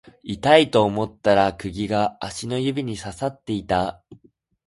[0.23, 4.01] 痛いと思ったら釘が足の指に刺さっていた